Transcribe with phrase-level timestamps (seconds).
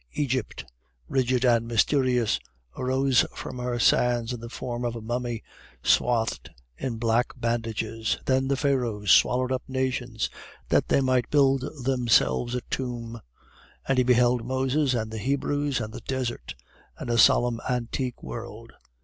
[0.13, 0.65] Egypt,
[1.07, 2.39] rigid and mysterious,
[2.75, 5.43] arose from her sands in the form of a mummy
[5.83, 10.27] swathed in black bandages; then the Pharaohs swallowed up nations,
[10.69, 13.21] that they might build themselves a tomb;
[13.87, 16.55] and he beheld Moses and the Hebrews and the desert,
[16.97, 18.73] and a solemn antique world.